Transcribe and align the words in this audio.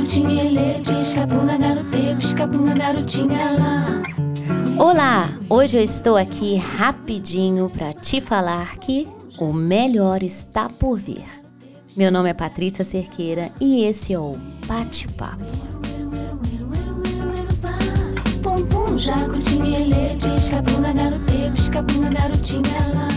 jacutinha, 0.00 0.80
pisca-bunga, 0.86 1.58
garotê, 1.58 2.14
pisca-bunga, 2.16 2.74
garotinha 2.74 3.50
lá. 3.52 4.02
Olá, 4.78 5.28
hoje 5.48 5.76
eu 5.76 5.82
estou 5.82 6.16
aqui 6.16 6.56
rapidinho 6.56 7.68
para 7.68 7.92
te 7.92 8.20
falar 8.20 8.78
que 8.78 9.06
o 9.38 9.52
melhor 9.52 10.22
está 10.22 10.68
por 10.68 10.98
vir. 10.98 11.24
Meu 11.96 12.10
nome 12.10 12.30
é 12.30 12.34
Patrícia 12.34 12.84
Cerqueira 12.84 13.50
e 13.60 13.84
esse 13.84 14.12
é 14.12 14.18
o 14.18 14.36
Bate-Papo. 14.66 15.44
Garotinha 22.10 22.78
lá. 22.94 23.08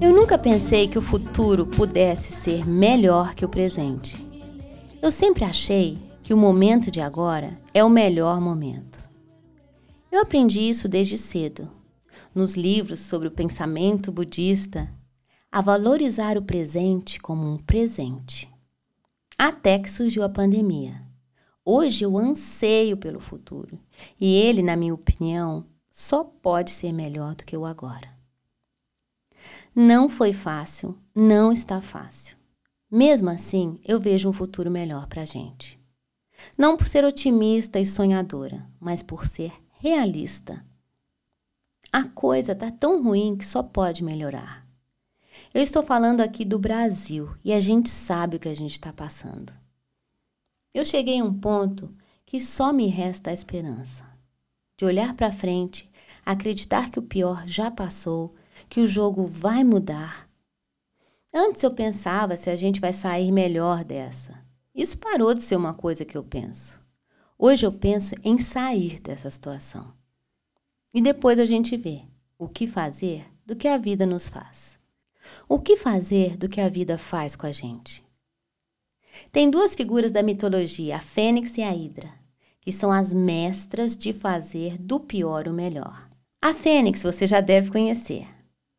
Eu 0.00 0.12
nunca 0.12 0.38
pensei 0.38 0.88
que 0.88 0.98
o 0.98 1.02
futuro 1.02 1.66
pudesse 1.66 2.32
ser 2.32 2.66
melhor 2.66 3.34
que 3.34 3.44
o 3.44 3.48
presente. 3.48 4.29
Eu 5.02 5.10
sempre 5.10 5.44
achei 5.44 5.98
que 6.22 6.34
o 6.34 6.36
momento 6.36 6.90
de 6.90 7.00
agora 7.00 7.58
é 7.72 7.82
o 7.82 7.88
melhor 7.88 8.38
momento. 8.38 9.00
Eu 10.12 10.20
aprendi 10.20 10.68
isso 10.68 10.90
desde 10.90 11.16
cedo, 11.16 11.70
nos 12.34 12.54
livros 12.54 13.00
sobre 13.00 13.26
o 13.26 13.30
pensamento 13.30 14.12
budista, 14.12 14.92
a 15.50 15.62
valorizar 15.62 16.36
o 16.36 16.42
presente 16.42 17.18
como 17.18 17.50
um 17.50 17.56
presente. 17.56 18.46
Até 19.38 19.78
que 19.78 19.90
surgiu 19.90 20.22
a 20.22 20.28
pandemia. 20.28 21.02
Hoje 21.64 22.04
eu 22.04 22.18
anseio 22.18 22.94
pelo 22.94 23.20
futuro 23.20 23.80
e 24.20 24.34
ele, 24.34 24.62
na 24.62 24.76
minha 24.76 24.92
opinião, 24.92 25.64
só 25.90 26.22
pode 26.22 26.70
ser 26.70 26.92
melhor 26.92 27.34
do 27.34 27.44
que 27.44 27.56
o 27.56 27.64
agora. 27.64 28.10
Não 29.74 30.10
foi 30.10 30.34
fácil, 30.34 30.94
não 31.14 31.50
está 31.50 31.80
fácil. 31.80 32.39
Mesmo 32.90 33.30
assim, 33.30 33.78
eu 33.84 34.00
vejo 34.00 34.28
um 34.28 34.32
futuro 34.32 34.70
melhor 34.70 35.06
para 35.06 35.22
a 35.22 35.24
gente. 35.24 35.78
Não 36.58 36.76
por 36.76 36.86
ser 36.86 37.04
otimista 37.04 37.78
e 37.78 37.86
sonhadora, 37.86 38.66
mas 38.80 39.02
por 39.02 39.26
ser 39.26 39.52
realista. 39.78 40.64
A 41.92 42.04
coisa 42.04 42.52
está 42.52 42.70
tão 42.70 43.02
ruim 43.02 43.36
que 43.36 43.44
só 43.44 43.62
pode 43.62 44.02
melhorar. 44.02 44.66
Eu 45.52 45.62
estou 45.62 45.82
falando 45.82 46.20
aqui 46.20 46.44
do 46.44 46.58
Brasil 46.58 47.34
e 47.44 47.52
a 47.52 47.60
gente 47.60 47.90
sabe 47.90 48.36
o 48.36 48.40
que 48.40 48.48
a 48.48 48.54
gente 48.54 48.72
está 48.72 48.92
passando. 48.92 49.52
Eu 50.72 50.84
cheguei 50.84 51.20
a 51.20 51.24
um 51.24 51.34
ponto 51.34 51.94
que 52.24 52.40
só 52.40 52.72
me 52.72 52.86
resta 52.86 53.30
a 53.30 53.34
esperança 53.34 54.10
de 54.80 54.86
olhar 54.86 55.12
para 55.12 55.30
frente, 55.30 55.90
acreditar 56.24 56.90
que 56.90 56.98
o 56.98 57.02
pior 57.02 57.46
já 57.46 57.70
passou 57.70 58.34
que 58.66 58.80
o 58.80 58.88
jogo 58.88 59.26
vai 59.26 59.62
mudar. 59.62 60.29
Antes 61.32 61.62
eu 61.62 61.72
pensava 61.72 62.36
se 62.36 62.50
a 62.50 62.56
gente 62.56 62.80
vai 62.80 62.92
sair 62.92 63.30
melhor 63.30 63.84
dessa. 63.84 64.38
Isso 64.74 64.98
parou 64.98 65.32
de 65.32 65.42
ser 65.42 65.56
uma 65.56 65.72
coisa 65.72 66.04
que 66.04 66.16
eu 66.16 66.24
penso. 66.24 66.80
Hoje 67.38 67.64
eu 67.64 67.72
penso 67.72 68.14
em 68.24 68.38
sair 68.38 69.00
dessa 69.00 69.30
situação. 69.30 69.92
E 70.92 71.00
depois 71.00 71.38
a 71.38 71.46
gente 71.46 71.76
vê 71.76 72.02
o 72.36 72.48
que 72.48 72.66
fazer 72.66 73.24
do 73.46 73.54
que 73.54 73.68
a 73.68 73.78
vida 73.78 74.04
nos 74.04 74.28
faz. 74.28 74.78
O 75.48 75.60
que 75.60 75.76
fazer 75.76 76.36
do 76.36 76.48
que 76.48 76.60
a 76.60 76.68
vida 76.68 76.98
faz 76.98 77.36
com 77.36 77.46
a 77.46 77.52
gente. 77.52 78.04
Tem 79.30 79.48
duas 79.50 79.74
figuras 79.74 80.10
da 80.10 80.22
mitologia, 80.22 80.96
a 80.96 81.00
Fênix 81.00 81.56
e 81.58 81.62
a 81.62 81.74
Hidra, 81.74 82.12
que 82.60 82.72
são 82.72 82.90
as 82.90 83.14
mestras 83.14 83.96
de 83.96 84.12
fazer 84.12 84.78
do 84.78 84.98
pior 84.98 85.46
o 85.46 85.52
melhor. 85.52 86.08
A 86.42 86.52
Fênix 86.52 87.02
você 87.02 87.26
já 87.26 87.40
deve 87.40 87.70
conhecer. 87.70 88.26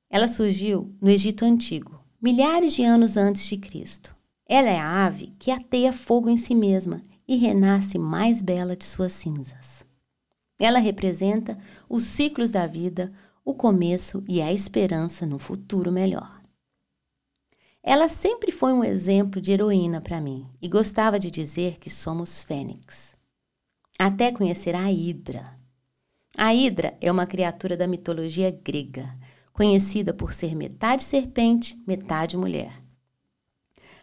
Ela 0.09 0.27
surgiu 0.27 0.93
no 1.01 1.09
Egito 1.09 1.45
Antigo, 1.45 2.00
milhares 2.21 2.73
de 2.73 2.83
anos 2.83 3.17
antes 3.17 3.45
de 3.47 3.57
Cristo. 3.57 4.15
Ela 4.47 4.69
é 4.69 4.77
a 4.77 5.05
ave 5.05 5.33
que 5.39 5.49
ateia 5.49 5.91
fogo 5.91 6.29
em 6.29 6.37
si 6.37 6.53
mesma 6.53 7.01
e 7.27 7.35
renasce 7.35 7.97
mais 7.97 8.41
bela 8.41 8.75
de 8.75 8.85
suas 8.85 9.13
cinzas. 9.13 9.83
Ela 10.59 10.77
representa 10.77 11.57
os 11.89 12.03
ciclos 12.03 12.51
da 12.51 12.67
vida, 12.67 13.11
o 13.43 13.55
começo 13.55 14.23
e 14.27 14.39
a 14.41 14.53
esperança 14.53 15.25
no 15.25 15.39
futuro 15.39 15.91
melhor. 15.91 16.39
Ela 17.81 18.07
sempre 18.07 18.51
foi 18.51 18.71
um 18.71 18.83
exemplo 18.83 19.41
de 19.41 19.51
heroína 19.51 19.99
para 19.99 20.21
mim 20.21 20.47
e 20.61 20.67
gostava 20.67 21.17
de 21.17 21.31
dizer 21.31 21.79
que 21.79 21.89
somos 21.89 22.43
fênix. 22.43 23.15
Até 23.97 24.31
conhecer 24.31 24.75
a 24.75 24.91
Hidra. 24.91 25.57
A 26.37 26.53
Hidra 26.53 26.95
é 27.01 27.11
uma 27.11 27.25
criatura 27.25 27.75
da 27.75 27.87
mitologia 27.87 28.51
grega 28.51 29.17
conhecida 29.53 30.13
por 30.13 30.33
ser 30.33 30.55
metade 30.55 31.03
serpente, 31.03 31.81
metade 31.85 32.37
mulher. 32.37 32.81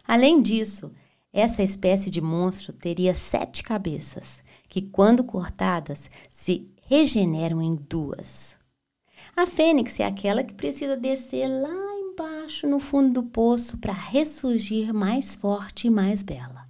Além 0.07 0.41
disso, 0.41 0.91
essa 1.31 1.61
espécie 1.61 2.09
de 2.09 2.19
monstro 2.19 2.73
teria 2.73 3.13
sete 3.13 3.61
cabeças, 3.61 4.43
que, 4.67 4.81
quando 4.81 5.23
cortadas, 5.23 6.09
se 6.31 6.67
regeneram 6.81 7.61
em 7.61 7.75
duas. 7.75 8.55
A 9.35 9.45
fênix 9.45 9.99
é 9.99 10.05
aquela 10.05 10.43
que 10.43 10.53
precisa 10.53 10.97
descer 10.97 11.47
lá 11.47 11.95
embaixo, 11.95 12.67
no 12.67 12.79
fundo 12.79 13.21
do 13.21 13.23
poço, 13.23 13.77
para 13.77 13.93
ressurgir 13.93 14.93
mais 14.93 15.35
forte 15.35 15.87
e 15.87 15.89
mais 15.89 16.23
bela. 16.23 16.67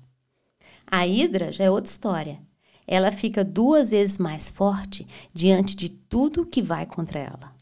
A 0.85 1.07
hidra 1.07 1.51
já 1.51 1.65
é 1.65 1.71
outra 1.71 1.91
história. 1.91 2.39
Ela 2.85 3.11
fica 3.11 3.43
duas 3.43 3.89
vezes 3.89 4.17
mais 4.17 4.49
forte 4.49 5.07
diante 5.33 5.75
de 5.75 5.89
tudo 5.89 6.45
que 6.45 6.61
vai 6.61 6.85
contra 6.85 7.19
ela. 7.19 7.58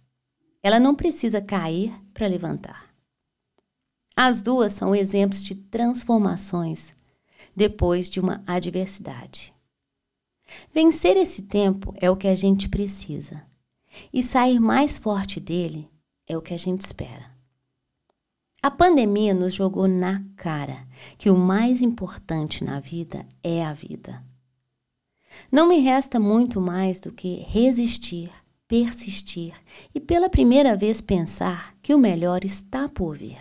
Ela 0.67 0.81
não 0.81 0.93
precisa 0.93 1.41
cair 1.41 1.97
para 2.13 2.27
levantar. 2.27 2.93
As 4.13 4.41
duas 4.41 4.73
são 4.73 4.93
exemplos 4.93 5.41
de 5.41 5.55
transformações 5.55 6.93
depois 7.55 8.09
de 8.09 8.19
uma 8.19 8.43
adversidade. 8.45 9.53
Vencer 10.73 11.15
esse 11.15 11.43
tempo 11.43 11.93
é 12.01 12.11
o 12.11 12.17
que 12.17 12.27
a 12.27 12.35
gente 12.35 12.67
precisa, 12.67 13.47
e 14.11 14.21
sair 14.21 14.59
mais 14.59 14.97
forte 14.97 15.39
dele 15.39 15.89
é 16.27 16.37
o 16.37 16.41
que 16.41 16.53
a 16.53 16.59
gente 16.59 16.81
espera. 16.81 17.31
A 18.61 18.69
pandemia 18.69 19.33
nos 19.33 19.53
jogou 19.53 19.87
na 19.87 20.21
cara 20.35 20.85
que 21.17 21.29
o 21.29 21.37
mais 21.37 21.81
importante 21.81 22.65
na 22.65 22.81
vida 22.81 23.25
é 23.41 23.63
a 23.63 23.71
vida. 23.71 24.21
Não 25.49 25.65
me 25.65 25.79
resta 25.79 26.19
muito 26.19 26.59
mais 26.59 26.99
do 26.99 27.13
que 27.13 27.35
resistir 27.35 28.29
persistir 28.67 29.53
e 29.95 29.99
pela 29.99 30.29
primeira 30.29 30.75
vez 30.75 30.99
pensar 30.99 31.75
que 31.81 31.93
o 31.93 31.99
melhor 31.99 32.43
está 32.43 32.89
por 32.89 33.15
vir. 33.15 33.39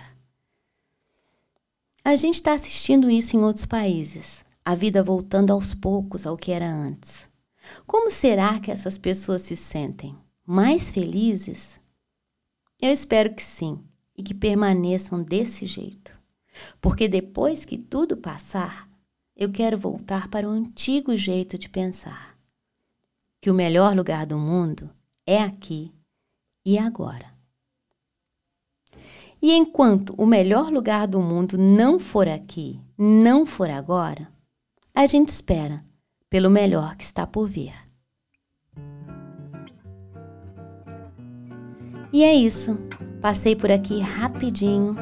A 2.05 2.15
gente 2.15 2.35
está 2.35 2.53
assistindo 2.53 3.11
isso 3.11 3.37
em 3.37 3.41
outros 3.41 3.67
países, 3.67 4.45
a 4.65 4.75
vida 4.75 5.03
voltando 5.03 5.51
aos 5.51 5.75
poucos 5.75 6.27
ao 6.27 6.37
que 6.37 6.53
era 6.53 6.69
antes. 6.69 7.29
Como 7.85 8.11
será 8.11 8.61
que 8.61 8.71
essas 8.71 8.97
pessoas 8.97 9.43
se 9.43 9.57
sentem? 9.57 10.17
Mais 10.47 10.91
felizes? 10.93 11.81
Eu 12.81 12.91
espero 12.91 13.35
que 13.35 13.43
sim 13.43 13.81
e 14.17 14.23
que 14.23 14.35
permaneçam 14.35 15.21
desse 15.21 15.67
jeito. 15.67 16.17
Porque 16.81 17.09
depois 17.09 17.65
que 17.65 17.77
tudo 17.77 18.17
passar, 18.17 18.89
eu 19.35 19.51
quero 19.51 19.77
voltar 19.77 20.29
para 20.29 20.49
o 20.49 20.53
antigo 20.53 21.17
jeito 21.17 21.59
de 21.59 21.69
pensar. 21.69 22.39
Que 23.41 23.51
o 23.51 23.55
melhor 23.55 23.97
lugar 23.97 24.25
do 24.25 24.39
mundo 24.39 24.91
é 25.27 25.43
aqui 25.43 25.93
e 26.65 26.79
agora. 26.79 27.35
E 29.43 29.53
enquanto 29.53 30.15
o 30.17 30.25
melhor 30.25 30.71
lugar 30.71 31.07
do 31.07 31.21
mundo 31.21 31.59
não 31.59 31.99
for 31.99 32.29
aqui, 32.29 32.81
não 32.97 33.45
for 33.45 33.69
agora, 33.69 34.29
a 34.95 35.07
gente 35.07 35.29
espera 35.29 35.85
pelo 36.31 36.51
melhor 36.51 36.97
que 36.97 37.05
está 37.05 37.27
por 37.27 37.49
vir. 37.49 37.75
E 42.13 42.25
é 42.25 42.35
isso. 42.35 42.79
Passei 43.21 43.55
por 43.57 43.71
aqui 43.71 44.01
rapidinho 44.01 44.97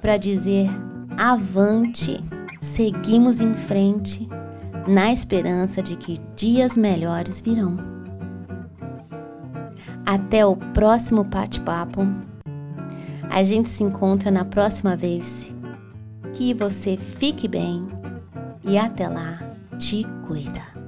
para 0.00 0.16
dizer 0.16 0.68
avante, 1.16 2.24
seguimos 2.58 3.40
em 3.40 3.54
frente, 3.54 4.26
na 4.88 5.12
esperança 5.12 5.82
de 5.82 5.96
que 5.96 6.18
dias 6.34 6.76
melhores 6.76 7.40
virão. 7.40 7.99
Até 10.10 10.44
o 10.44 10.56
próximo 10.56 11.22
bate-papo. 11.22 12.00
A 13.30 13.44
gente 13.44 13.68
se 13.68 13.84
encontra 13.84 14.28
na 14.28 14.44
próxima 14.44 14.96
vez. 14.96 15.54
Que 16.34 16.52
você 16.52 16.96
fique 16.96 17.46
bem 17.46 17.86
e 18.64 18.76
até 18.76 19.08
lá, 19.08 19.38
te 19.78 20.04
cuida. 20.26 20.79